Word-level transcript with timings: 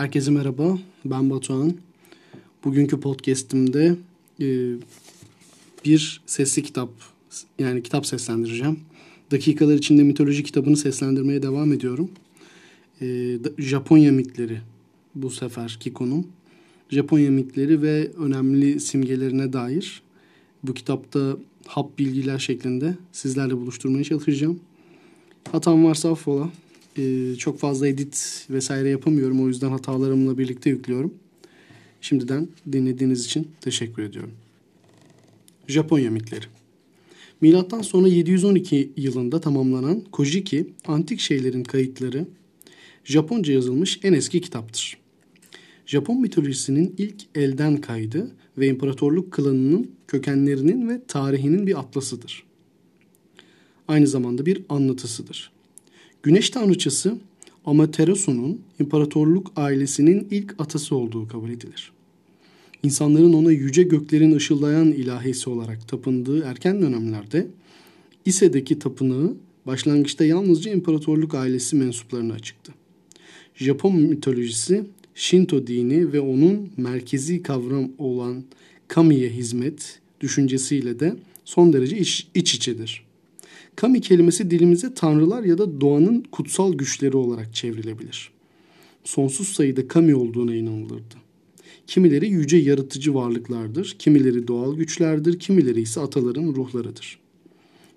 Herkese 0.00 0.30
merhaba, 0.30 0.78
ben 1.04 1.30
Batuhan. 1.30 1.74
Bugünkü 2.64 3.00
podcast'imde 3.00 3.96
e, 4.40 4.74
bir 5.84 6.22
sesli 6.26 6.62
kitap, 6.62 6.90
yani 7.58 7.82
kitap 7.82 8.06
seslendireceğim. 8.06 8.80
Dakikalar 9.30 9.74
içinde 9.74 10.02
mitoloji 10.02 10.42
kitabını 10.42 10.76
seslendirmeye 10.76 11.42
devam 11.42 11.72
ediyorum. 11.72 12.10
E, 13.02 13.38
Japonya 13.58 14.12
mitleri 14.12 14.60
bu 15.14 15.30
seferki 15.30 15.92
konum. 15.92 16.26
Japonya 16.90 17.30
mitleri 17.30 17.82
ve 17.82 18.10
önemli 18.12 18.80
simgelerine 18.80 19.52
dair 19.52 20.02
bu 20.62 20.74
kitapta 20.74 21.36
hap 21.66 21.98
bilgiler 21.98 22.38
şeklinde 22.38 22.94
sizlerle 23.12 23.56
buluşturmaya 23.56 24.04
çalışacağım. 24.04 24.60
Hatam 25.52 25.84
varsa 25.84 26.10
affola. 26.12 26.50
Ee, 26.98 27.34
çok 27.38 27.58
fazla 27.58 27.88
edit 27.88 28.46
vesaire 28.50 28.88
yapamıyorum. 28.88 29.44
O 29.44 29.48
yüzden 29.48 29.70
hatalarımla 29.70 30.38
birlikte 30.38 30.70
yüklüyorum. 30.70 31.14
Şimdiden 32.00 32.48
dinlediğiniz 32.72 33.24
için 33.24 33.48
teşekkür 33.60 34.02
ediyorum. 34.02 34.32
Japonya 35.68 36.10
mitleri. 36.10 36.44
Milattan 37.40 37.82
sonra 37.82 38.08
712 38.08 38.92
yılında 38.96 39.40
tamamlanan 39.40 40.00
Kojiki 40.12 40.66
antik 40.86 41.20
şeylerin 41.20 41.64
kayıtları 41.64 42.26
Japonca 43.04 43.52
yazılmış 43.52 44.00
en 44.02 44.12
eski 44.12 44.40
kitaptır. 44.40 44.98
Japon 45.86 46.20
mitolojisinin 46.20 46.94
ilk 46.98 47.16
elden 47.34 47.76
kaydı 47.76 48.30
ve 48.58 48.66
imparatorluk 48.66 49.32
klanının 49.32 49.90
kökenlerinin 50.08 50.88
ve 50.88 51.00
tarihinin 51.08 51.66
bir 51.66 51.78
atlasıdır. 51.78 52.44
Aynı 53.88 54.06
zamanda 54.06 54.46
bir 54.46 54.62
anlatısıdır. 54.68 55.52
Güneş 56.22 56.50
tanrıçası 56.50 57.18
Amaterasu'nun 57.64 58.60
imparatorluk 58.80 59.52
ailesinin 59.56 60.28
ilk 60.30 60.54
atası 60.58 60.96
olduğu 60.96 61.28
kabul 61.28 61.50
edilir. 61.50 61.92
İnsanların 62.82 63.32
ona 63.32 63.52
yüce 63.52 63.82
göklerin 63.82 64.34
ışıldayan 64.34 64.92
ilahisi 64.92 65.50
olarak 65.50 65.88
tapındığı 65.88 66.44
erken 66.44 66.82
dönemlerde 66.82 67.46
İse'deki 68.24 68.78
tapınağı 68.78 69.34
başlangıçta 69.66 70.24
yalnızca 70.24 70.72
imparatorluk 70.72 71.34
ailesi 71.34 71.76
mensuplarına 71.76 72.34
açıktı. 72.34 72.72
Japon 73.54 73.96
mitolojisi 73.96 74.84
Shinto 75.14 75.66
dini 75.66 76.12
ve 76.12 76.20
onun 76.20 76.70
merkezi 76.76 77.42
kavram 77.42 77.88
olan 77.98 78.44
Kami'ye 78.88 79.28
hizmet 79.28 80.00
düşüncesiyle 80.20 81.00
de 81.00 81.16
son 81.44 81.72
derece 81.72 81.98
iç, 81.98 82.26
iç 82.34 82.54
içedir. 82.54 83.09
Kami 83.76 84.00
kelimesi 84.00 84.50
dilimize 84.50 84.94
tanrılar 84.94 85.42
ya 85.42 85.58
da 85.58 85.80
doğanın 85.80 86.24
kutsal 86.32 86.72
güçleri 86.72 87.16
olarak 87.16 87.54
çevrilebilir. 87.54 88.30
Sonsuz 89.04 89.48
sayıda 89.48 89.88
kami 89.88 90.14
olduğuna 90.14 90.54
inanılırdı. 90.54 91.14
Kimileri 91.86 92.28
yüce 92.28 92.56
yaratıcı 92.56 93.14
varlıklardır, 93.14 93.96
kimileri 93.98 94.48
doğal 94.48 94.76
güçlerdir, 94.76 95.38
kimileri 95.38 95.80
ise 95.80 96.00
ataların 96.00 96.54
ruhlarıdır. 96.54 97.18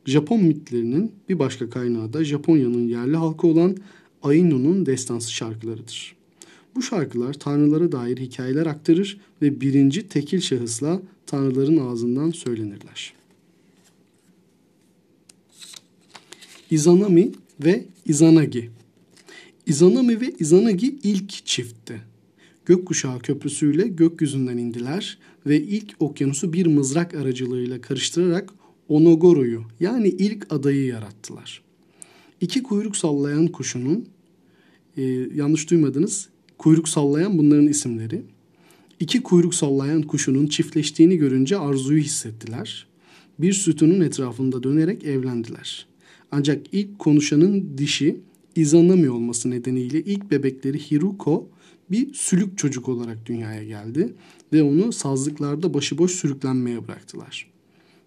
Japon 0.06 0.44
mitlerinin 0.44 1.12
bir 1.30 1.40
başka 1.40 1.70
kaynağı 1.70 2.14
da 2.14 2.24
Japonya'nın 2.24 2.88
yerli 2.88 3.18
halkı 3.18 3.48
olan 3.48 3.78
Ainu'nun 4.24 4.86
destansı 4.86 5.32
şarkılarıdır. 5.32 6.16
Bu 6.76 6.82
şarkılar 6.82 7.34
tanrılara 7.34 7.92
dair 7.92 8.18
hikayeler 8.18 8.66
aktarır 8.66 9.20
ve 9.42 9.62
birinci 9.62 10.08
tekil 10.08 10.42
şahısla 10.42 11.02
tanrıların 11.26 11.78
ağzından 11.78 12.32
söylenirler. 12.32 13.14
Izanami 16.74 17.32
ve 17.66 17.86
Izanagi 18.06 18.70
Izanami 19.66 20.22
ve 20.22 20.34
Izanagi 20.40 20.96
ilk 21.04 21.46
çiftti. 21.46 22.02
Gökkuşağı 22.66 23.20
köprüsüyle 23.20 23.88
gökyüzünden 23.88 24.58
indiler 24.58 25.18
ve 25.46 25.62
ilk 25.62 25.96
okyanusu 26.00 26.54
bir 26.54 26.66
mızrak 26.66 27.14
aracılığıyla 27.14 27.82
karıştırarak 27.82 28.54
Onogoro'yu 28.90 29.64
yani 29.80 30.08
ilk 30.08 30.54
adayı 30.54 30.86
yarattılar. 30.86 31.62
İki 32.42 32.64
kuyruk 32.64 32.98
sallayan 32.98 33.48
kuşunun, 33.48 34.08
e, 34.98 35.04
yanlış 35.36 35.70
duymadınız, 35.70 36.30
kuyruk 36.58 36.90
sallayan 36.90 37.38
bunların 37.38 37.68
isimleri. 37.68 38.22
İki 39.00 39.24
kuyruk 39.24 39.56
sallayan 39.56 40.02
kuşunun 40.02 40.48
çiftleştiğini 40.48 41.18
görünce 41.18 41.58
arzuyu 41.58 42.02
hissettiler. 42.02 42.88
Bir 43.40 43.54
sütunun 43.54 44.02
etrafında 44.02 44.64
dönerek 44.64 45.04
evlendiler. 45.04 45.93
Ancak 46.36 46.66
ilk 46.72 47.00
konuşanın 47.00 47.78
dişi 47.78 48.18
Izanami 48.56 49.10
olması 49.10 49.50
nedeniyle 49.50 50.02
ilk 50.02 50.32
bebekleri 50.32 50.80
Hiruko 50.80 51.50
bir 51.92 52.14
sülük 52.14 52.58
çocuk 52.58 52.90
olarak 52.90 53.26
dünyaya 53.26 53.64
geldi 53.64 54.14
ve 54.54 54.64
onu 54.64 54.92
sazlıklarda 54.94 55.74
başıboş 55.74 56.12
sürüklenmeye 56.12 56.88
bıraktılar. 56.88 57.52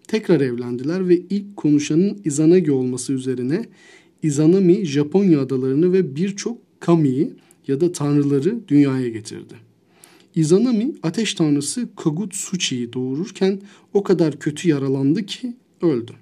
Tekrar 0.07 0.41
evlendiler 0.41 1.09
ve 1.09 1.17
ilk 1.17 1.57
konuşanın 1.57 2.21
Izanagi 2.25 2.71
olması 2.71 3.13
üzerine 3.13 3.65
Izanami 4.23 4.85
Japonya 4.85 5.41
adalarını 5.41 5.93
ve 5.93 6.15
birçok 6.15 6.57
kamiyi 6.79 7.33
ya 7.67 7.81
da 7.81 7.91
tanrıları 7.91 8.67
dünyaya 8.67 9.09
getirdi. 9.09 9.53
Izanami 10.35 10.93
ateş 11.03 11.33
tanrısı 11.33 11.89
Kagutsuchi'yi 11.95 12.93
doğururken 12.93 13.61
o 13.93 14.03
kadar 14.03 14.39
kötü 14.39 14.69
yaralandı 14.69 15.25
ki 15.25 15.53
öldü. 15.81 16.13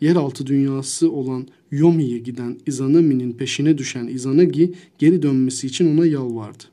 Yeraltı 0.00 0.46
dünyası 0.46 1.12
olan 1.12 1.46
Yomi'ye 1.70 2.18
giden 2.18 2.58
Izanami'nin 2.66 3.32
peşine 3.32 3.78
düşen 3.78 4.06
Izanagi 4.06 4.74
geri 4.98 5.22
dönmesi 5.22 5.66
için 5.66 5.96
ona 5.96 6.06
yalvardı. 6.06 6.64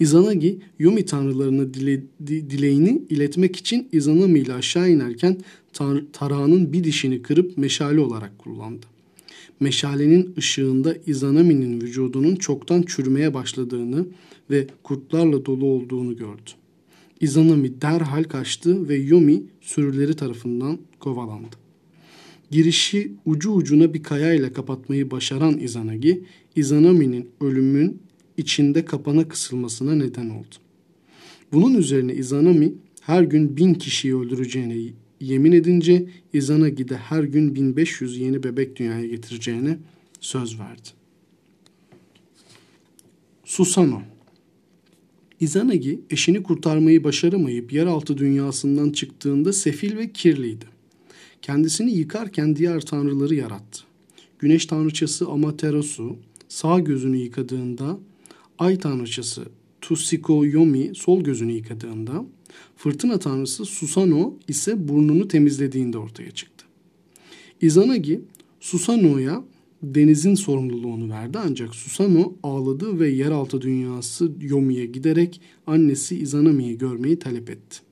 Izanagi 0.00 0.58
Yomi 0.78 1.04
tanrılarına 1.04 1.74
dile, 1.74 2.02
dileğini 2.26 3.02
iletmek 3.10 3.56
için 3.56 3.88
Izanami 3.92 4.38
ile 4.38 4.52
aşağı 4.52 4.90
inerken 4.90 5.38
tar 5.72 6.02
tarağının 6.12 6.72
bir 6.72 6.84
dişini 6.84 7.22
kırıp 7.22 7.58
meşale 7.58 8.00
olarak 8.00 8.38
kullandı 8.38 8.86
meşalenin 9.60 10.34
ışığında 10.38 10.96
Izanami'nin 11.06 11.80
vücudunun 11.80 12.36
çoktan 12.36 12.82
çürümeye 12.82 13.34
başladığını 13.34 14.06
ve 14.50 14.66
kurtlarla 14.82 15.46
dolu 15.46 15.66
olduğunu 15.66 16.16
gördü. 16.16 16.50
Izanami 17.20 17.80
derhal 17.80 18.24
kaçtı 18.24 18.88
ve 18.88 18.96
Yomi 18.96 19.42
sürüleri 19.60 20.16
tarafından 20.16 20.78
kovalandı. 21.00 21.65
Girişi 22.50 23.12
ucu 23.24 23.52
ucuna 23.52 23.94
bir 23.94 24.02
kayayla 24.02 24.52
kapatmayı 24.52 25.10
başaran 25.10 25.58
Izanagi, 25.58 26.24
Izanami'nin 26.56 27.28
ölümün 27.40 28.02
içinde 28.36 28.84
kapana 28.84 29.28
kısılmasına 29.28 29.94
neden 29.94 30.30
oldu. 30.30 30.54
Bunun 31.52 31.74
üzerine 31.74 32.14
Izanami 32.14 32.74
her 33.00 33.22
gün 33.22 33.56
bin 33.56 33.74
kişiyi 33.74 34.16
öldüreceğine 34.16 34.76
yemin 35.20 35.52
edince 35.52 36.06
Izanagi'de 36.32 36.96
her 36.96 37.22
gün 37.24 37.54
1500 37.54 38.18
yeni 38.18 38.42
bebek 38.42 38.76
dünyaya 38.76 39.06
getireceğine 39.06 39.78
söz 40.20 40.58
verdi. 40.60 40.88
Susano 43.44 44.02
Izanagi 45.40 46.00
eşini 46.10 46.42
kurtarmayı 46.42 47.04
başaramayıp 47.04 47.72
yeraltı 47.72 48.18
dünyasından 48.18 48.90
çıktığında 48.90 49.52
sefil 49.52 49.96
ve 49.96 50.12
kirliydi. 50.12 50.75
Kendisini 51.46 51.92
yıkarken 51.92 52.56
diğer 52.56 52.80
tanrıları 52.80 53.34
yarattı. 53.34 53.82
Güneş 54.38 54.66
tanrıçası 54.66 55.28
Amaterasu 55.28 56.16
sağ 56.48 56.78
gözünü 56.78 57.16
yıkadığında, 57.16 57.98
ay 58.58 58.78
tanrıçası 58.78 59.44
Tusiko 59.80 60.44
Yomi 60.44 60.94
sol 60.94 61.24
gözünü 61.24 61.52
yıkadığında, 61.52 62.24
Fırtına 62.76 63.18
tanrısı 63.18 63.64
Susano 63.64 64.34
ise 64.48 64.88
burnunu 64.88 65.28
temizlediğinde 65.28 65.98
ortaya 65.98 66.30
çıktı. 66.30 66.66
Izanagi 67.60 68.20
Susano'ya 68.60 69.44
denizin 69.82 70.34
sorumluluğunu 70.34 71.10
verdi 71.10 71.38
ancak 71.38 71.74
Susano 71.74 72.34
ağladı 72.42 73.00
ve 73.00 73.08
yeraltı 73.08 73.60
dünyası 73.60 74.32
Yomi'ye 74.40 74.86
giderek 74.86 75.40
annesi 75.66 76.18
Izanami'yi 76.18 76.78
görmeyi 76.78 77.18
talep 77.18 77.50
etti. 77.50 77.85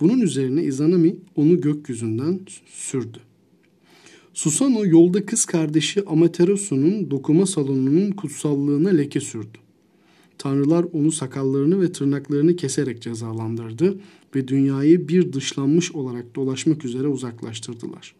Bunun 0.00 0.20
üzerine 0.20 0.64
Izanami 0.64 1.16
onu 1.36 1.60
gökyüzünden 1.60 2.40
sürdü. 2.66 3.18
Susano 4.34 4.86
yolda 4.86 5.26
kız 5.26 5.44
kardeşi 5.44 6.04
Amaterasu'nun 6.04 7.10
dokuma 7.10 7.46
salonunun 7.46 8.10
kutsallığına 8.10 8.88
leke 8.88 9.20
sürdü. 9.20 9.58
Tanrılar 10.38 10.86
onu 10.92 11.12
sakallarını 11.12 11.80
ve 11.80 11.92
tırnaklarını 11.92 12.56
keserek 12.56 13.02
cezalandırdı 13.02 14.00
ve 14.34 14.48
dünyayı 14.48 15.08
bir 15.08 15.32
dışlanmış 15.32 15.92
olarak 15.92 16.34
dolaşmak 16.34 16.84
üzere 16.84 17.06
uzaklaştırdılar. 17.06 18.14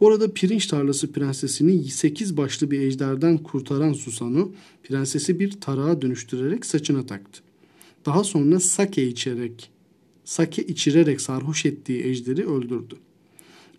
Orada 0.00 0.32
pirinç 0.32 0.66
tarlası 0.66 1.12
prensesini 1.12 1.84
sekiz 1.84 2.36
başlı 2.36 2.70
bir 2.70 2.80
ejderden 2.80 3.38
kurtaran 3.38 3.92
Susano, 3.92 4.52
prensesi 4.82 5.38
bir 5.40 5.50
tarağa 5.50 6.02
dönüştürerek 6.02 6.66
saçına 6.66 7.06
taktı. 7.06 7.40
Daha 8.06 8.24
sonra 8.24 8.60
sake 8.60 9.08
içerek, 9.08 9.70
sake 10.24 10.62
içirerek 10.62 11.20
sarhoş 11.20 11.66
ettiği 11.66 12.04
ejderi 12.04 12.46
öldürdü. 12.46 12.94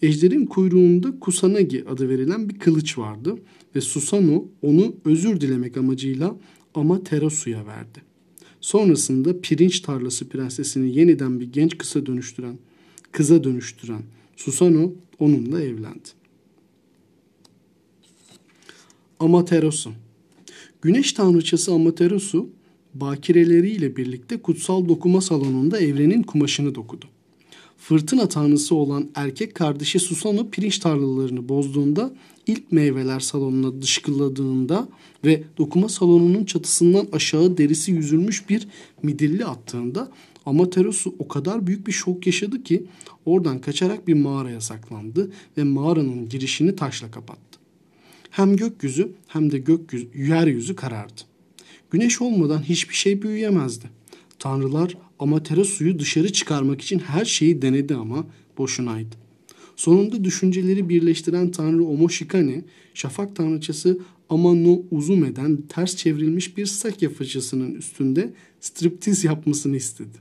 Ejderin 0.01 0.45
kuyruğunda 0.45 1.19
Kusanagi 1.19 1.85
adı 1.89 2.09
verilen 2.09 2.49
bir 2.49 2.59
kılıç 2.59 2.97
vardı 2.97 3.35
ve 3.75 3.81
Susano 3.81 4.45
onu 4.61 4.95
özür 5.05 5.41
dilemek 5.41 5.77
amacıyla 5.77 6.35
Amaterasu'ya 6.75 7.65
verdi. 7.65 8.01
Sonrasında 8.61 9.41
pirinç 9.41 9.79
tarlası 9.79 10.29
prensesini 10.29 10.97
yeniden 10.97 11.39
bir 11.39 11.53
genç 11.53 11.77
kısa 11.77 12.05
dönüştüren, 12.05 12.57
kıza 13.11 13.43
dönüştüren 13.43 14.01
Susano 14.35 14.93
onunla 15.19 15.61
evlendi. 15.61 16.09
Amaterasu 19.19 19.91
Güneş 20.81 21.13
tanrıçası 21.13 21.73
Amaterasu 21.73 22.49
bakireleriyle 22.95 23.95
birlikte 23.95 24.37
kutsal 24.41 24.87
dokuma 24.87 25.21
salonunda 25.21 25.79
evrenin 25.79 26.23
kumaşını 26.23 26.75
dokudu. 26.75 27.05
Fırtına 27.77 28.29
tanrısı 28.29 28.75
olan 28.75 29.09
erkek 29.15 29.55
kardeşi 29.55 29.99
Susano 29.99 30.49
pirinç 30.49 30.79
tarlalarını 30.79 31.49
bozduğunda 31.49 32.13
ilk 32.47 32.71
meyveler 32.71 33.19
salonuna 33.19 33.81
dışkıladığında 33.81 34.87
ve 35.25 35.43
dokuma 35.57 35.89
salonunun 35.89 36.45
çatısından 36.45 37.07
aşağı 37.11 37.57
derisi 37.57 37.91
yüzülmüş 37.91 38.49
bir 38.49 38.67
midilli 39.03 39.45
attığında 39.45 40.11
Amaterasu 40.45 41.15
o 41.19 41.27
kadar 41.27 41.67
büyük 41.67 41.87
bir 41.87 41.91
şok 41.91 42.25
yaşadı 42.25 42.63
ki 42.63 42.85
oradan 43.25 43.61
kaçarak 43.61 44.07
bir 44.07 44.13
mağaraya 44.13 44.61
saklandı 44.61 45.31
ve 45.57 45.63
mağaranın 45.63 46.29
girişini 46.29 46.75
taşla 46.75 47.11
kapattı. 47.11 47.59
Hem 48.29 48.55
gökyüzü 48.55 49.11
hem 49.27 49.51
de 49.51 49.57
gökyüzü, 49.57 50.07
yeryüzü 50.15 50.75
karardı. 50.75 51.21
Güneş 51.95 52.21
olmadan 52.21 52.63
hiçbir 52.63 52.95
şey 52.95 53.21
büyüyemezdi. 53.21 53.85
Tanrılar 54.39 54.97
Amaterasu'yu 55.19 55.99
dışarı 55.99 56.33
çıkarmak 56.33 56.81
için 56.81 56.99
her 56.99 57.25
şeyi 57.25 57.61
denedi 57.61 57.95
ama 57.95 58.27
boşunaydı. 58.57 59.15
Sonunda 59.75 60.23
düşünceleri 60.23 60.89
birleştiren 60.89 61.51
tanrı 61.51 61.83
Omoshikane, 61.83 62.63
şafak 62.93 63.35
tanrıçası 63.35 63.99
Amano 64.29 64.81
Uzume'den 64.91 65.57
ters 65.69 65.95
çevrilmiş 65.95 66.57
bir 66.57 66.65
sakya 66.65 67.09
fıçısının 67.09 67.75
üstünde 67.75 68.33
striptiz 68.59 69.23
yapmasını 69.23 69.75
istedi. 69.75 70.17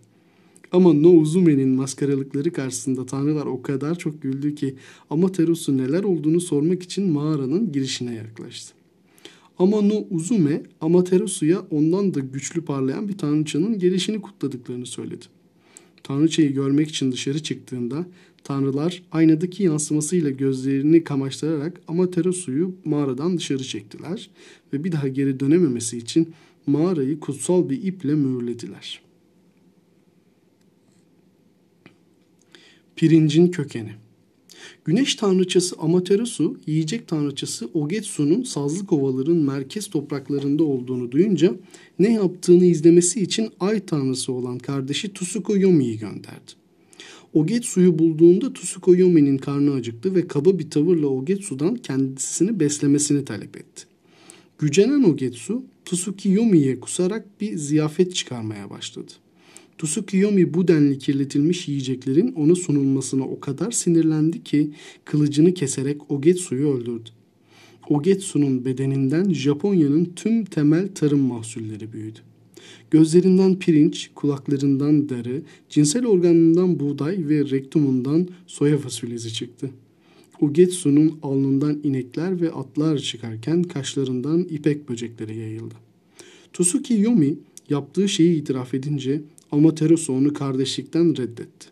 Ama 0.72 0.92
No 0.92 1.10
Uzume'nin 1.10 1.68
maskaralıkları 1.68 2.52
karşısında 2.52 3.06
tanrılar 3.06 3.46
o 3.46 3.62
kadar 3.62 3.98
çok 3.98 4.22
güldü 4.22 4.54
ki 4.54 4.74
Amaterasu 5.10 5.78
neler 5.78 6.04
olduğunu 6.04 6.40
sormak 6.40 6.82
için 6.82 7.12
mağaranın 7.12 7.72
girişine 7.72 8.14
yaklaştı. 8.14 8.83
Ama 9.58 9.80
No 9.82 10.06
Uzume 10.10 10.62
Amaterasu'ya 10.80 11.60
ondan 11.70 12.14
da 12.14 12.20
güçlü 12.20 12.64
parlayan 12.64 13.08
bir 13.08 13.18
tanrıçanın 13.18 13.78
gelişini 13.78 14.20
kutladıklarını 14.20 14.86
söyledi. 14.86 15.24
Tanrıçayı 16.02 16.54
görmek 16.54 16.88
için 16.88 17.12
dışarı 17.12 17.42
çıktığında 17.42 18.06
tanrılar 18.44 19.02
aynadaki 19.12 19.62
yansımasıyla 19.62 20.30
gözlerini 20.30 21.04
kamaştırarak 21.04 21.80
Amaterasu'yu 21.88 22.74
mağaradan 22.84 23.38
dışarı 23.38 23.64
çektiler 23.64 24.30
ve 24.72 24.84
bir 24.84 24.92
daha 24.92 25.08
geri 25.08 25.40
dönememesi 25.40 25.98
için 25.98 26.32
mağarayı 26.66 27.20
kutsal 27.20 27.68
bir 27.70 27.82
iple 27.82 28.14
mühürlediler. 28.14 29.00
Pirincin 32.96 33.50
kökeni 33.50 33.92
Güneş 34.84 35.14
tanrıçası 35.14 35.76
Amaterasu, 35.78 36.56
yiyecek 36.66 37.08
tanrıçası 37.08 37.68
Ogetsu'nun 37.74 38.42
sazlı 38.42 38.86
kovaların 38.86 39.36
merkez 39.36 39.86
topraklarında 39.86 40.64
olduğunu 40.64 41.12
duyunca 41.12 41.54
ne 41.98 42.12
yaptığını 42.12 42.64
izlemesi 42.64 43.22
için 43.22 43.50
ay 43.60 43.86
tanrısı 43.86 44.32
olan 44.32 44.58
kardeşi 44.58 45.12
Tsuko 45.12 45.56
Yomi'yi 45.56 45.98
gönderdi. 45.98 46.52
Ogetsu'yu 47.34 47.98
bulduğunda 47.98 48.52
Tsuko 48.52 48.96
Yomi'nin 48.96 49.38
karnı 49.38 49.72
acıktı 49.72 50.14
ve 50.14 50.28
kaba 50.28 50.58
bir 50.58 50.70
tavırla 50.70 51.06
Ogetsu'dan 51.06 51.76
kendisini 51.76 52.60
beslemesini 52.60 53.24
talep 53.24 53.56
etti. 53.56 53.84
Gücenen 54.58 55.02
Ogetsu, 55.02 55.62
Tsuki 55.84 56.28
Yomi'ye 56.28 56.80
kusarak 56.80 57.40
bir 57.40 57.56
ziyafet 57.56 58.14
çıkarmaya 58.14 58.70
başladı. 58.70 59.12
Tsukiyomi 59.78 60.54
bu 60.54 60.68
denli 60.68 60.98
kirletilmiş 60.98 61.68
yiyeceklerin 61.68 62.32
ona 62.32 62.54
sunulmasına 62.54 63.24
o 63.24 63.40
kadar 63.40 63.70
sinirlendi 63.70 64.44
ki 64.44 64.70
kılıcını 65.04 65.54
keserek 65.54 66.10
Ogetsu'yu 66.10 66.68
öldürdü. 66.68 67.10
Ogetsu'nun 67.88 68.64
bedeninden 68.64 69.32
Japonya'nın 69.32 70.12
tüm 70.16 70.44
temel 70.44 70.88
tarım 70.94 71.20
mahsulleri 71.20 71.92
büyüdü. 71.92 72.18
Gözlerinden 72.90 73.58
pirinç, 73.58 74.10
kulaklarından 74.14 75.08
darı, 75.08 75.42
cinsel 75.68 76.06
organından 76.06 76.80
buğday 76.80 77.28
ve 77.28 77.50
rektumundan 77.50 78.28
soya 78.46 78.78
fasulyesi 78.78 79.32
çıktı. 79.32 79.70
Ogetsu'nun 80.40 81.18
alnından 81.22 81.80
inekler 81.82 82.40
ve 82.40 82.52
atlar 82.52 82.98
çıkarken 82.98 83.62
kaşlarından 83.62 84.42
ipek 84.50 84.88
böcekleri 84.88 85.38
yayıldı. 85.38 85.74
Tsuki 86.52 87.00
Yomi 87.00 87.34
yaptığı 87.70 88.08
şeyi 88.08 88.40
itiraf 88.40 88.74
edince 88.74 89.20
Amaterasu 89.54 90.12
onu 90.12 90.32
kardeşlikten 90.32 91.16
reddetti. 91.16 91.68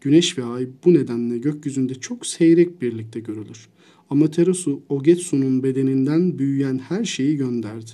Güneş 0.00 0.38
ve 0.38 0.44
ay 0.44 0.68
bu 0.84 0.94
nedenle 0.94 1.38
gökyüzünde 1.38 1.94
çok 1.94 2.26
seyrek 2.26 2.82
birlikte 2.82 3.20
görülür. 3.20 3.68
Amaterasu 4.10 4.80
Ogetsu'nun 4.88 5.62
bedeninden 5.62 6.38
büyüyen 6.38 6.78
her 6.78 7.04
şeyi 7.04 7.36
gönderdi. 7.36 7.90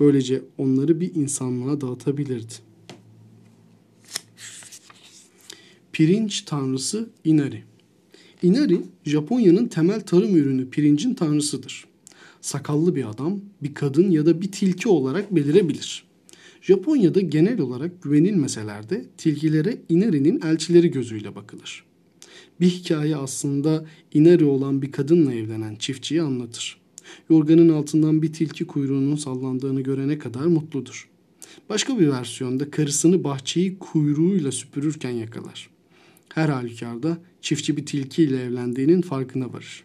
Böylece 0.00 0.42
onları 0.58 1.00
bir 1.00 1.14
insanlığa 1.14 1.80
dağıtabilirdi. 1.80 2.52
Pirinç 5.92 6.40
tanrısı 6.42 7.10
Inari 7.24 7.62
Inari, 8.42 8.80
Japonya'nın 9.04 9.66
temel 9.68 10.00
tarım 10.00 10.36
ürünü 10.36 10.70
pirincin 10.70 11.14
tanrısıdır. 11.14 11.84
Sakallı 12.40 12.96
bir 12.96 13.10
adam, 13.10 13.40
bir 13.62 13.74
kadın 13.74 14.10
ya 14.10 14.26
da 14.26 14.42
bir 14.42 14.52
tilki 14.52 14.88
olarak 14.88 15.34
belirebilir. 15.34 16.09
Japonya'da 16.60 17.20
genel 17.20 17.60
olarak 17.60 18.02
güvenilmeseler 18.02 18.90
de 18.90 19.04
tilkilere 19.18 19.78
Inari'nin 19.88 20.40
elçileri 20.40 20.90
gözüyle 20.90 21.34
bakılır. 21.34 21.84
Bir 22.60 22.68
hikaye 22.68 23.16
aslında 23.16 23.86
Inari 24.14 24.44
olan 24.44 24.82
bir 24.82 24.92
kadınla 24.92 25.34
evlenen 25.34 25.74
çiftçiyi 25.74 26.22
anlatır. 26.22 26.80
Yorganın 27.30 27.68
altından 27.68 28.22
bir 28.22 28.32
tilki 28.32 28.66
kuyruğunun 28.66 29.16
sallandığını 29.16 29.80
görene 29.80 30.18
kadar 30.18 30.46
mutludur. 30.46 31.08
Başka 31.68 31.98
bir 31.98 32.08
versiyonda 32.08 32.70
karısını 32.70 33.24
bahçeyi 33.24 33.78
kuyruğuyla 33.78 34.52
süpürürken 34.52 35.10
yakalar. 35.10 35.70
Her 36.34 36.48
halükarda 36.48 37.18
çiftçi 37.40 37.76
bir 37.76 37.86
tilkiyle 37.86 38.42
evlendiğinin 38.42 39.02
farkına 39.02 39.52
varır. 39.52 39.84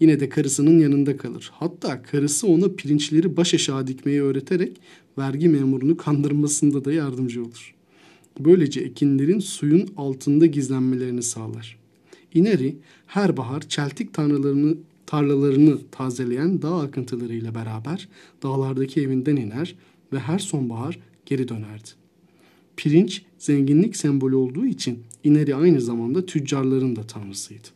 Yine 0.00 0.20
de 0.20 0.28
karısının 0.28 0.78
yanında 0.78 1.16
kalır. 1.16 1.50
Hatta 1.52 2.02
karısı 2.02 2.46
ona 2.46 2.68
pirinçleri 2.68 3.36
baş 3.36 3.54
aşağı 3.54 3.86
dikmeyi 3.86 4.22
öğreterek 4.22 4.80
vergi 5.18 5.48
memurunu 5.48 5.96
kandırmasında 5.96 6.84
da 6.84 6.92
yardımcı 6.92 7.42
olur. 7.42 7.74
Böylece 8.40 8.80
ekinlerin 8.80 9.38
suyun 9.38 9.88
altında 9.96 10.46
gizlenmelerini 10.46 11.22
sağlar. 11.22 11.78
İneri 12.34 12.76
her 13.06 13.36
bahar 13.36 13.60
çeltik 13.60 14.14
tanrılarını 14.14 14.76
tarlalarını 15.06 15.78
tazeleyen 15.90 16.62
dağ 16.62 16.76
akıntılarıyla 16.76 17.54
beraber 17.54 18.08
dağlardaki 18.42 19.00
evinden 19.00 19.36
iner 19.36 19.74
ve 20.12 20.18
her 20.18 20.38
sonbahar 20.38 20.98
geri 21.26 21.48
dönerdi. 21.48 21.88
Pirinç 22.76 23.22
zenginlik 23.38 23.96
sembolü 23.96 24.36
olduğu 24.36 24.66
için 24.66 24.98
İneri 25.24 25.54
aynı 25.54 25.80
zamanda 25.80 26.26
tüccarların 26.26 26.96
da 26.96 27.02
tanrısıydı. 27.06 27.68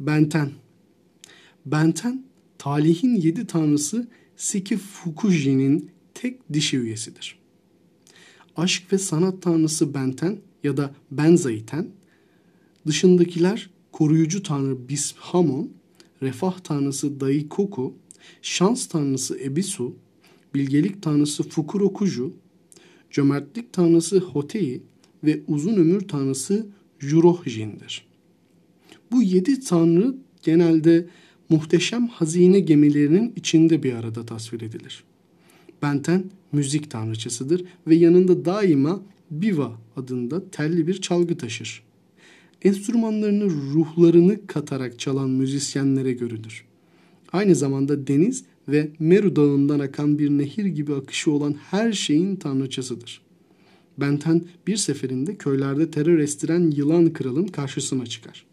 Benten 0.00 0.50
Benten 1.66 2.24
talihin 2.58 3.16
yedi 3.16 3.46
tanrısı 3.46 4.08
Siki 4.36 4.76
Fukuji'nin 4.76 5.90
tek 6.14 6.52
dişi 6.52 6.78
üyesidir. 6.78 7.38
Aşk 8.56 8.92
ve 8.92 8.98
sanat 8.98 9.42
tanrısı 9.42 9.94
Benten 9.94 10.38
ya 10.64 10.76
da 10.76 10.94
Benzaiten, 11.10 11.88
dışındakiler 12.86 13.70
koruyucu 13.92 14.42
tanrı 14.42 14.88
Bishamon, 14.88 15.70
refah 16.22 16.58
tanrısı 16.58 17.20
Daikoku, 17.20 17.94
şans 18.42 18.86
tanrısı 18.86 19.38
Ebisu, 19.38 19.96
bilgelik 20.54 21.02
tanrısı 21.02 21.42
Fukurokuju, 21.42 22.32
cömertlik 23.10 23.72
tanrısı 23.72 24.18
Hotei 24.18 24.82
ve 25.24 25.40
uzun 25.46 25.74
ömür 25.74 26.00
tanrısı 26.00 26.66
Jurohjin'dir. 26.98 28.07
Bu 29.12 29.22
yedi 29.22 29.60
tanrı 29.60 30.14
genelde 30.42 31.06
muhteşem 31.48 32.06
hazine 32.06 32.60
gemilerinin 32.60 33.32
içinde 33.36 33.82
bir 33.82 33.92
arada 33.92 34.26
tasvir 34.26 34.60
edilir. 34.60 35.04
Benten 35.82 36.24
müzik 36.52 36.90
tanrıçasıdır 36.90 37.64
ve 37.86 37.94
yanında 37.94 38.44
daima 38.44 39.02
biva 39.30 39.78
adında 39.96 40.50
telli 40.50 40.86
bir 40.86 41.00
çalgı 41.00 41.38
taşır. 41.38 41.82
Enstrümanlarını 42.62 43.44
ruhlarını 43.44 44.46
katarak 44.46 44.98
çalan 44.98 45.30
müzisyenlere 45.30 46.12
görülür. 46.12 46.64
Aynı 47.32 47.54
zamanda 47.54 48.06
deniz 48.06 48.44
ve 48.68 48.90
Meru 48.98 49.36
dağından 49.36 49.78
akan 49.78 50.18
bir 50.18 50.30
nehir 50.30 50.64
gibi 50.64 50.94
akışı 50.94 51.30
olan 51.30 51.54
her 51.70 51.92
şeyin 51.92 52.36
tanrıçasıdır. 52.36 53.22
Benten 53.98 54.44
bir 54.66 54.76
seferinde 54.76 55.36
köylerde 55.36 55.90
terör 55.90 56.18
estiren 56.18 56.70
yılan 56.70 57.12
kralın 57.12 57.46
karşısına 57.46 58.06
çıkar. 58.06 58.47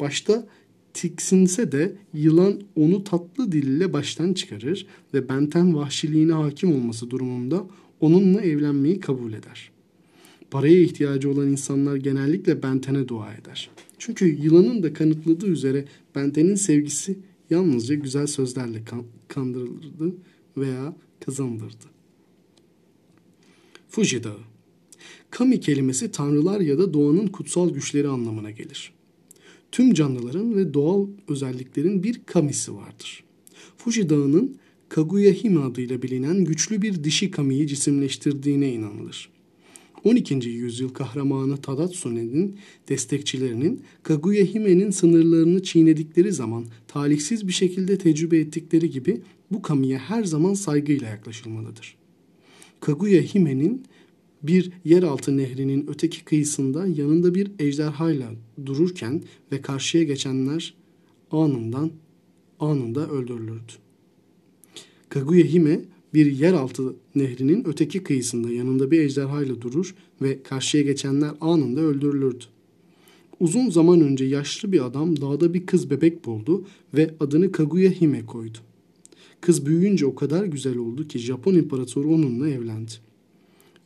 Başta 0.00 0.46
tiksinse 0.94 1.72
de 1.72 1.96
yılan 2.14 2.60
onu 2.76 3.04
tatlı 3.04 3.52
dille 3.52 3.92
baştan 3.92 4.32
çıkarır 4.32 4.86
ve 5.14 5.28
Benten 5.28 5.74
vahşiliğine 5.74 6.32
hakim 6.32 6.74
olması 6.74 7.10
durumunda 7.10 7.66
onunla 8.00 8.40
evlenmeyi 8.40 9.00
kabul 9.00 9.32
eder. 9.32 9.70
Paraya 10.50 10.80
ihtiyacı 10.80 11.30
olan 11.30 11.48
insanlar 11.48 11.96
genellikle 11.96 12.62
Benten'e 12.62 13.08
dua 13.08 13.34
eder. 13.34 13.70
Çünkü 13.98 14.42
yılanın 14.42 14.82
da 14.82 14.92
kanıtladığı 14.92 15.46
üzere 15.46 15.84
Benten'in 16.14 16.54
sevgisi 16.54 17.18
yalnızca 17.50 17.94
güzel 17.94 18.26
sözlerle 18.26 18.84
kan- 18.84 19.04
kandırılırdı 19.28 20.14
veya 20.56 20.96
kazanılırdı. 21.20 21.86
Fuji 23.88 24.24
Dağı 24.24 24.40
Kami 25.30 25.60
kelimesi 25.60 26.10
tanrılar 26.10 26.60
ya 26.60 26.78
da 26.78 26.94
doğanın 26.94 27.26
kutsal 27.26 27.70
güçleri 27.70 28.08
anlamına 28.08 28.50
gelir. 28.50 28.95
Tüm 29.76 29.94
canlıların 29.94 30.56
ve 30.56 30.74
doğal 30.74 31.06
özelliklerin 31.28 32.02
bir 32.02 32.20
kamisi 32.26 32.74
vardır. 32.74 33.24
Fuji 33.76 34.08
Dağı'nın 34.08 34.56
Kaguya 34.88 35.32
Hime 35.32 35.60
adıyla 35.60 36.02
bilinen 36.02 36.44
güçlü 36.44 36.82
bir 36.82 37.04
dişi 37.04 37.30
kamiyi 37.30 37.66
cisimleştirdiğine 37.66 38.72
inanılır. 38.72 39.28
12. 40.04 40.34
yüzyıl 40.48 40.88
kahramanı 40.88 41.56
Tadatsune'nin 41.56 42.56
destekçilerinin 42.88 43.82
Kaguya 44.02 44.44
Hime'nin 44.44 44.90
sınırlarını 44.90 45.62
çiğnedikleri 45.62 46.32
zaman 46.32 46.64
talihsiz 46.88 47.48
bir 47.48 47.52
şekilde 47.52 47.98
tecrübe 47.98 48.38
ettikleri 48.38 48.90
gibi 48.90 49.20
bu 49.50 49.62
kamiye 49.62 49.98
her 49.98 50.24
zaman 50.24 50.54
saygıyla 50.54 51.08
yaklaşılmalıdır. 51.08 51.96
Kaguya 52.80 53.22
Hime'nin 53.22 53.84
bir 54.46 54.72
yeraltı 54.84 55.36
nehrinin 55.36 55.86
öteki 55.88 56.24
kıyısında 56.24 56.86
yanında 56.86 57.34
bir 57.34 57.50
ejderhayla 57.58 58.32
dururken 58.66 59.22
ve 59.52 59.62
karşıya 59.62 60.04
geçenler 60.04 60.74
anından 61.30 61.90
anında 62.60 63.10
öldürülürdü. 63.10 63.72
Kaguya 65.08 65.44
Hime 65.44 65.80
bir 66.14 66.32
yeraltı 66.32 66.96
nehrinin 67.14 67.64
öteki 67.66 68.02
kıyısında 68.02 68.50
yanında 68.50 68.90
bir 68.90 69.00
ejderhayla 69.00 69.62
durur 69.62 69.94
ve 70.22 70.42
karşıya 70.42 70.82
geçenler 70.82 71.30
anında 71.40 71.80
öldürülürdü. 71.80 72.44
Uzun 73.40 73.70
zaman 73.70 74.00
önce 74.00 74.24
yaşlı 74.24 74.72
bir 74.72 74.86
adam 74.86 75.20
dağda 75.20 75.54
bir 75.54 75.66
kız 75.66 75.90
bebek 75.90 76.24
buldu 76.24 76.64
ve 76.94 77.14
adını 77.20 77.52
Kaguya 77.52 77.90
Hime 77.90 78.26
koydu. 78.26 78.58
Kız 79.40 79.66
büyüyünce 79.66 80.06
o 80.06 80.14
kadar 80.14 80.44
güzel 80.44 80.76
oldu 80.76 81.08
ki 81.08 81.18
Japon 81.18 81.54
imparatoru 81.54 82.08
onunla 82.08 82.48
evlendi. 82.48 82.92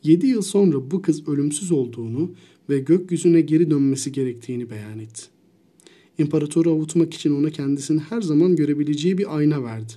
7 0.03 0.27
yıl 0.27 0.41
sonra 0.41 0.91
bu 0.91 1.01
kız 1.01 1.27
ölümsüz 1.27 1.71
olduğunu 1.71 2.31
ve 2.69 2.79
gökyüzüne 2.79 3.41
geri 3.41 3.71
dönmesi 3.71 4.11
gerektiğini 4.11 4.69
beyan 4.69 4.99
etti. 4.99 5.21
İmparatoru 6.17 6.71
avutmak 6.71 7.13
için 7.13 7.35
ona 7.35 7.49
kendisini 7.49 7.99
her 7.99 8.21
zaman 8.21 8.55
görebileceği 8.55 9.17
bir 9.17 9.37
ayna 9.37 9.63
verdi. 9.63 9.93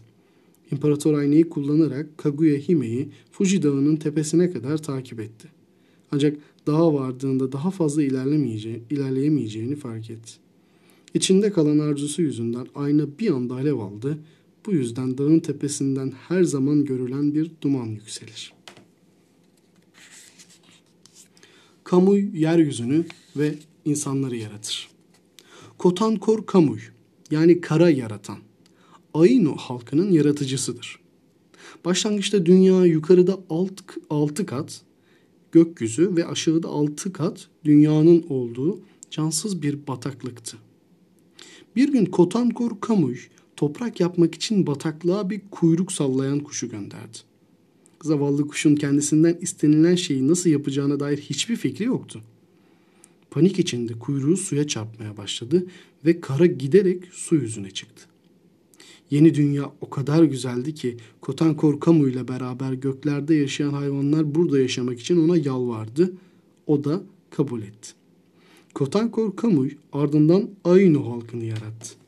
İmparator 0.73 1.15
aynayı 1.15 1.49
kullanarak 1.49 2.19
Kaguya 2.19 2.59
Hime'yi 2.59 3.09
Fuji 3.31 3.63
Dağı'nın 3.63 3.97
tepesine 3.97 4.51
kadar 4.51 4.79
takip 4.83 5.21
etti. 5.21 5.49
Ancak 6.13 6.37
dağa 6.67 6.95
vardığında 6.95 7.53
daha 7.53 7.71
fazla 7.71 8.03
ilerleyemeyeceğini 8.03 9.77
fark 9.77 10.11
etti. 10.11 10.33
İçinde 11.15 11.53
kalan 11.53 11.79
arzusu 11.79 12.23
yüzünden 12.23 12.67
ayna 12.75 13.07
bir 13.19 13.31
anda 13.31 13.55
alev 13.55 13.77
aldı. 13.77 14.19
Bu 14.67 14.73
yüzden 14.73 15.19
dağın 15.19 15.41
tepesinden 15.41 16.13
her 16.29 16.45
zaman 16.45 16.85
görülen 16.85 17.35
bir 17.35 17.51
duman 17.63 17.87
yükselir. 17.87 18.53
Kamuy 21.85 22.41
yeryüzünü 22.41 23.05
ve 23.37 23.55
insanları 23.85 24.37
yaratır. 24.37 24.91
Kotankor 25.79 26.47
Kamuy 26.47 26.81
yani 27.31 27.61
kara 27.61 27.91
yaratan. 27.91 28.39
Ainu 29.15 29.57
halkının 29.57 30.13
yaratıcısıdır. 30.13 30.99
Başlangıçta 31.85 32.47
dünya 32.47 32.85
yukarıda 32.87 33.39
alt, 33.51 33.83
altı 34.11 34.47
kat 34.47 34.83
gökyüzü 35.53 36.17
ve 36.17 36.27
aşağıda 36.27 36.69
altı 36.69 37.13
kat 37.13 37.49
dünyanın 37.65 38.25
olduğu 38.29 38.81
cansız 39.11 39.63
bir 39.63 39.87
bataklıktı. 39.87 40.57
Bir 41.77 41.93
gün 41.93 42.05
Kotankor 42.05 42.81
Kamuy 42.81 43.19
toprak 43.57 44.01
yapmak 44.01 44.35
için 44.35 44.67
bataklığa 44.67 45.31
bir 45.31 45.41
kuyruk 45.51 45.93
sallayan 45.93 46.41
kuşu 46.41 46.71
gönderdi. 46.71 47.19
Zavallı 48.05 48.47
kuşun 48.47 48.75
kendisinden 48.75 49.39
istenilen 49.41 49.95
şeyi 49.95 50.29
nasıl 50.29 50.51
yapacağına 50.51 51.01
dair 51.01 51.19
hiçbir 51.19 51.57
fikri 51.57 51.85
yoktu. 51.85 52.21
Panik 53.31 53.59
içinde 53.59 53.93
kuyruğu 53.93 54.37
suya 54.37 54.67
çarpmaya 54.67 55.17
başladı 55.17 55.67
ve 56.05 56.21
kara 56.21 56.47
giderek 56.47 57.05
su 57.13 57.35
yüzüne 57.35 57.71
çıktı. 57.71 58.05
Yeni 59.11 59.35
dünya 59.35 59.73
o 59.81 59.91
kadar 59.91 60.23
güzeldi 60.23 60.75
ki 60.75 60.97
Kotankor 61.21 61.81
Kamu 61.81 62.09
ile 62.09 62.29
beraber 62.29 62.73
göklerde 62.73 63.35
yaşayan 63.35 63.73
hayvanlar 63.73 64.35
burada 64.35 64.59
yaşamak 64.59 65.01
için 65.01 65.29
ona 65.29 65.37
yalvardı. 65.37 66.13
O 66.67 66.85
da 66.85 67.03
kabul 67.31 67.63
etti. 67.63 67.91
Kotankor 68.75 69.37
Kamuy 69.37 69.71
ardından 69.93 70.51
Ainu 70.65 71.11
halkını 71.11 71.45
yarattı. 71.45 72.04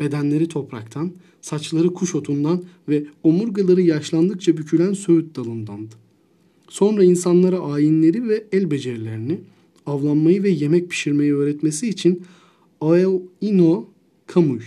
Bedenleri 0.00 0.48
topraktan, 0.48 1.12
saçları 1.40 1.94
kuş 1.94 2.14
otundan 2.14 2.64
ve 2.88 3.04
omurgaları 3.22 3.82
yaşlandıkça 3.82 4.56
bükülen 4.56 4.92
söğüt 4.92 5.36
dalındandı. 5.36 5.94
Sonra 6.68 7.04
insanlara 7.04 7.60
ayinleri 7.60 8.28
ve 8.28 8.44
el 8.52 8.70
becerilerini, 8.70 9.40
avlanmayı 9.86 10.42
ve 10.42 10.50
yemek 10.50 10.90
pişirmeyi 10.90 11.34
öğretmesi 11.34 11.88
için 11.88 12.22
Aeo 12.80 13.22
Ino 13.40 13.88
Kamuy 14.26 14.60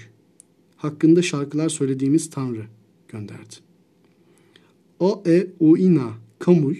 hakkında 0.77 1.21
şarkılar 1.21 1.69
söylediğimiz 1.69 2.29
Tanrı 2.29 2.65
gönderdi. 3.07 3.55
Ae 4.99 5.47
Oina 5.59 6.13
Kamuy 6.39 6.77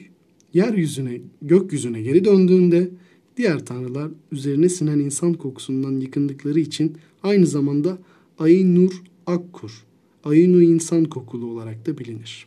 yeryüzüne, 0.53 1.21
gökyüzüne 1.41 2.01
geri 2.01 2.25
döndüğünde 2.25 2.89
diğer 3.37 3.65
tanrılar 3.65 4.11
üzerine 4.31 4.69
sinen 4.69 4.99
insan 4.99 5.33
kokusundan 5.33 5.99
yıkındıkları 5.99 6.59
için 6.59 6.97
aynı 7.23 7.47
zamanda 7.47 7.97
Aynur 8.39 9.03
Akkur, 9.25 9.85
Aynu 10.23 10.61
insan 10.61 11.05
kokulu 11.05 11.45
olarak 11.45 11.85
da 11.85 11.97
bilinir. 11.97 12.45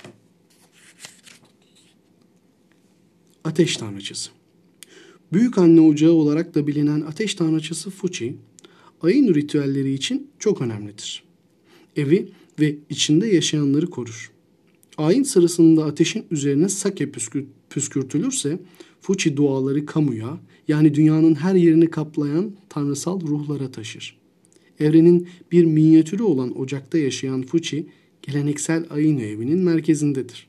Ateş 3.45 3.77
tanrıçısı 3.77 4.31
Büyük 5.33 5.59
anne 5.59 5.81
ocağı 5.81 6.13
olarak 6.13 6.55
da 6.55 6.67
bilinen 6.67 7.01
ateş 7.01 7.35
tanrıçısı 7.35 7.91
Fuchi, 7.91 8.37
ayın 9.03 9.35
ritüelleri 9.35 9.93
için 9.93 10.31
çok 10.39 10.61
önemlidir. 10.61 11.23
Evi 11.97 12.29
ve 12.61 12.77
içinde 12.91 13.27
yaşayanları 13.27 13.87
korur. 13.87 14.33
Ayin 14.99 15.23
sırasında 15.23 15.85
ateşin 15.85 16.25
üzerine 16.31 16.69
sake 16.69 17.11
püskürtülürse 17.71 18.59
Fuchi 19.01 19.37
duaları 19.37 19.87
kamuya 19.87 20.41
yani 20.69 20.95
dünyanın 20.95 21.35
her 21.35 21.55
yerini 21.55 21.91
kaplayan 21.91 22.53
tanrısal 22.69 23.21
ruhlara 23.21 23.71
taşır. 23.71 24.26
Evrenin 24.81 25.29
bir 25.53 25.65
minyatürü 25.65 26.23
olan 26.23 26.61
ocakta 26.61 26.99
yaşayan 26.99 27.43
Fuchi 27.43 27.87
geleneksel 28.23 28.87
Ainu 28.91 29.21
evinin 29.21 29.59
merkezindedir. 29.59 30.47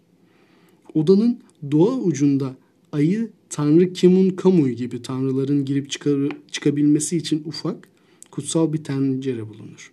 Odanın 0.93 1.39
doğa 1.71 1.97
ucunda 1.97 2.55
ayı 2.91 3.29
Tanrı 3.49 3.93
Kimun 3.93 4.29
Kamuy 4.29 4.73
gibi 4.73 5.01
tanrıların 5.01 5.65
girip 5.65 5.89
çıkar, 5.89 6.19
çıkabilmesi 6.51 7.17
için 7.17 7.43
ufak, 7.45 7.87
kutsal 8.31 8.73
bir 8.73 8.83
tencere 8.83 9.49
bulunur. 9.49 9.91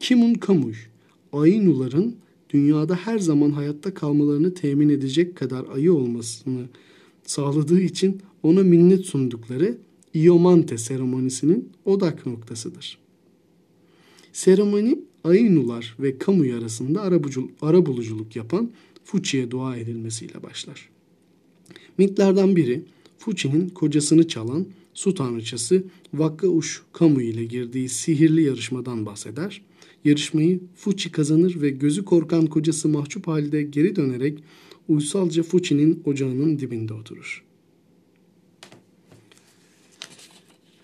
Kimun 0.00 0.34
Kamuy, 0.34 0.74
Ainuların 1.32 2.16
dünyada 2.50 2.94
her 2.94 3.18
zaman 3.18 3.50
hayatta 3.50 3.94
kalmalarını 3.94 4.54
temin 4.54 4.88
edecek 4.88 5.36
kadar 5.36 5.64
ayı 5.74 5.92
olmasını 5.92 6.66
sağladığı 7.22 7.80
için 7.80 8.20
ona 8.42 8.62
minnet 8.62 9.06
sundukları 9.06 9.78
Iomante 10.14 10.78
seremonisinin 10.78 11.68
odak 11.84 12.26
noktasıdır. 12.26 12.98
Seremoni 14.38 14.98
Ainular 15.24 15.96
ve 16.00 16.18
Kamuy 16.18 16.54
arasında 16.54 17.02
arabuluculuk 17.62 18.36
yapan 18.36 18.70
Fuchi'ye 19.04 19.50
dua 19.50 19.76
edilmesiyle 19.76 20.42
başlar. 20.42 20.88
Mitlerden 21.98 22.56
biri 22.56 22.84
Fuchi'nin 23.18 23.68
kocasını 23.68 24.28
çalan 24.28 24.66
su 24.94 25.14
tanrıçası 25.14 25.84
Vakkauş 26.14 26.82
Kamu 26.92 27.22
ile 27.22 27.44
girdiği 27.44 27.88
sihirli 27.88 28.42
yarışmadan 28.42 29.06
bahseder. 29.06 29.62
Yarışmayı 30.04 30.60
Fuchi 30.76 31.12
kazanır 31.12 31.60
ve 31.62 31.70
gözü 31.70 32.04
korkan 32.04 32.46
kocası 32.46 32.88
mahcup 32.88 33.26
halde 33.26 33.62
geri 33.62 33.96
dönerek 33.96 34.38
uysalca 34.88 35.42
Fuchi'nin 35.42 36.02
ocağının 36.04 36.58
dibinde 36.58 36.94
oturur. 36.94 37.44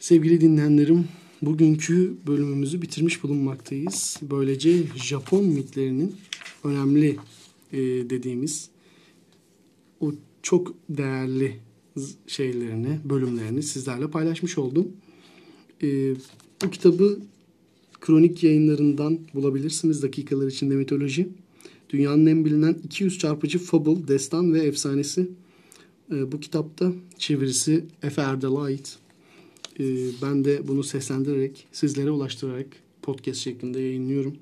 Sevgili 0.01 0.41
dinleyenlerim, 0.41 1.05
bugünkü 1.47 2.15
bölümümüzü 2.27 2.83
bitirmiş 2.83 3.23
bulunmaktayız. 3.23 4.17
Böylece 4.23 4.83
Japon 4.97 5.45
mitlerinin 5.45 6.15
önemli 6.65 7.17
e, 7.73 7.79
dediğimiz 8.11 8.69
o 10.01 10.13
çok 10.43 10.75
değerli 10.89 11.57
şeylerini, 12.27 12.99
bölümlerini 13.05 13.63
sizlerle 13.63 14.11
paylaşmış 14.11 14.59
oldum. 14.59 14.89
E, 15.83 16.15
bu 16.65 16.71
kitabı 16.71 17.19
kronik 18.01 18.43
yayınlarından 18.43 19.19
bulabilirsiniz 19.35 20.03
dakikalar 20.03 20.47
içinde 20.47 20.75
mitoloji. 20.75 21.29
Dünyanın 21.91 22.27
en 22.27 22.45
bilinen 22.45 22.77
200 22.85 23.19
çarpıcı 23.19 23.59
fable, 23.59 24.09
destan 24.09 24.55
ve 24.55 24.61
efsanesi. 24.61 25.29
E, 26.13 26.33
bu 26.33 26.41
kitapta 26.41 26.93
çevirisi 27.19 27.85
Efe 28.03 28.23
Erdal'a 28.23 28.63
ait. 28.63 28.99
E, 29.81 29.85
ben 30.23 30.45
de 30.45 30.69
bunu 30.69 30.83
seslendirerek, 30.83 31.67
sizlere 31.73 32.11
ulaştırarak 32.11 32.67
podcast 33.03 33.41
şeklinde 33.41 33.81
yayınlıyorum. 33.81 34.37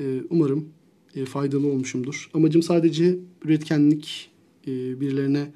E, 0.00 0.20
umarım 0.30 0.68
e, 1.14 1.24
faydalı 1.24 1.66
olmuşumdur. 1.66 2.30
Amacım 2.34 2.62
sadece 2.62 3.18
üretkenlik, 3.44 4.30
e, 4.66 5.00
birilerine, 5.00 5.50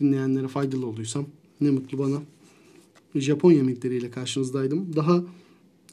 dinleyenlere 0.00 0.48
faydalı 0.48 0.86
olduysam 0.86 1.26
ne 1.60 1.70
mutlu 1.70 1.98
bana. 1.98 2.22
Japon 3.14 3.52
yemekleriyle 3.52 4.10
karşınızdaydım. 4.10 4.96
Daha 4.96 5.24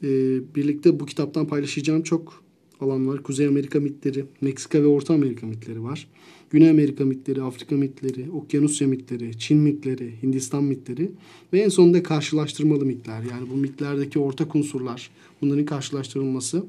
e, 0.02 0.08
birlikte 0.54 1.00
bu 1.00 1.06
kitaptan 1.06 1.46
paylaşacağım 1.46 2.02
çok 2.02 2.47
alan 2.80 3.08
var. 3.08 3.22
Kuzey 3.22 3.46
Amerika 3.46 3.80
mitleri, 3.80 4.24
Meksika 4.40 4.82
ve 4.82 4.86
Orta 4.86 5.14
Amerika 5.14 5.46
mitleri 5.46 5.82
var. 5.82 6.08
Güney 6.50 6.70
Amerika 6.70 7.04
mitleri, 7.04 7.42
Afrika 7.42 7.76
mitleri, 7.76 8.30
Okyanusya 8.30 8.88
mitleri, 8.88 9.38
Çin 9.38 9.58
mitleri, 9.58 10.12
Hindistan 10.22 10.64
mitleri 10.64 11.10
ve 11.52 11.60
en 11.60 11.68
sonunda 11.68 12.02
karşılaştırmalı 12.02 12.84
mitler. 12.84 13.22
Yani 13.30 13.50
bu 13.50 13.56
mitlerdeki 13.56 14.18
ortak 14.18 14.54
unsurlar, 14.54 15.10
bunların 15.42 15.64
karşılaştırılması. 15.64 16.64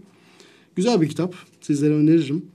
Güzel 0.75 1.01
bir 1.01 1.09
kitap. 1.09 1.35
Sizlere 1.61 1.93
öneririm. 1.93 2.45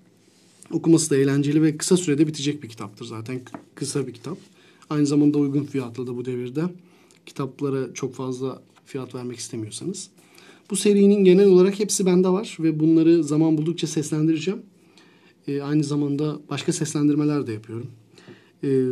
Okuması 0.72 1.10
da 1.10 1.16
eğlenceli 1.16 1.62
ve 1.62 1.76
kısa 1.76 1.96
sürede 1.96 2.26
bitecek 2.26 2.62
bir 2.62 2.68
kitaptır 2.68 3.04
zaten. 3.04 3.40
Kısa 3.74 4.06
bir 4.06 4.12
kitap. 4.12 4.38
Aynı 4.90 5.06
zamanda 5.06 5.38
uygun 5.38 5.64
fiyatlı 5.64 6.06
da 6.06 6.16
bu 6.16 6.24
devirde. 6.24 6.62
Kitaplara 7.26 7.94
çok 7.94 8.14
fazla 8.14 8.62
fiyat 8.86 9.14
vermek 9.14 9.38
istemiyorsanız. 9.38 10.10
Bu 10.70 10.76
serinin 10.76 11.24
genel 11.24 11.46
olarak 11.46 11.80
hepsi 11.80 12.06
bende 12.06 12.28
var 12.28 12.56
ve 12.60 12.80
bunları 12.80 13.24
zaman 13.24 13.58
buldukça 13.58 13.86
seslendireceğim. 13.86 14.62
Ee, 15.48 15.60
aynı 15.60 15.84
zamanda 15.84 16.40
başka 16.50 16.72
seslendirmeler 16.72 17.46
de 17.46 17.52
yapıyorum. 17.52 17.86
Ee, 18.64 18.86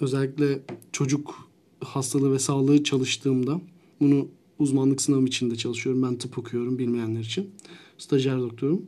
özellikle 0.00 0.60
çocuk 0.92 1.48
hastalığı 1.80 2.32
ve 2.32 2.38
sağlığı 2.38 2.84
çalıştığımda 2.84 3.60
bunu 4.00 4.28
uzmanlık 4.58 5.02
sınavım 5.02 5.26
için 5.26 5.50
de 5.50 5.56
çalışıyorum. 5.56 6.02
Ben 6.02 6.16
tıp 6.16 6.38
okuyorum 6.38 6.78
bilmeyenler 6.78 7.20
için. 7.20 7.50
Stajyer 7.98 8.38
doktorum. 8.38 8.82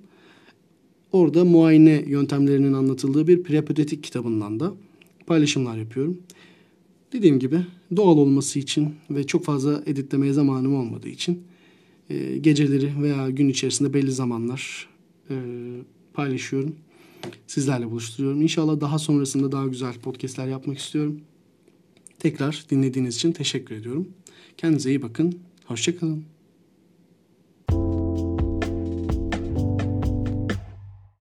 Orada 1.12 1.44
muayene 1.44 2.04
yöntemlerinin 2.06 2.72
anlatıldığı 2.72 3.26
bir 3.26 3.42
prepodetik 3.42 4.02
kitabından 4.04 4.60
da 4.60 4.74
paylaşımlar 5.26 5.76
yapıyorum. 5.76 6.18
Dediğim 7.12 7.38
gibi 7.38 7.66
doğal 7.96 8.18
olması 8.18 8.58
için 8.58 8.94
ve 9.10 9.26
çok 9.26 9.44
fazla 9.44 9.82
editlemeye 9.86 10.32
zamanım 10.32 10.74
olmadığı 10.74 11.08
için 11.08 11.42
e, 12.10 12.38
geceleri 12.38 13.02
veya 13.02 13.30
gün 13.30 13.48
içerisinde 13.48 13.94
belli 13.94 14.12
zamanlar 14.12 14.88
e, 15.30 15.34
paylaşıyorum. 16.14 16.76
Sizlerle 17.46 17.90
buluşturuyorum. 17.90 18.42
İnşallah 18.42 18.80
daha 18.80 18.98
sonrasında 18.98 19.52
daha 19.52 19.66
güzel 19.66 19.94
podcastler 19.94 20.46
yapmak 20.46 20.78
istiyorum. 20.78 21.20
Tekrar 22.18 22.64
dinlediğiniz 22.70 23.16
için 23.16 23.32
teşekkür 23.32 23.74
ediyorum. 23.74 24.08
Kendinize 24.56 24.90
iyi 24.90 25.02
bakın. 25.02 25.38
Hoşçakalın. 25.64 26.38